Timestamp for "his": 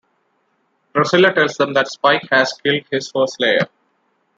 2.91-3.11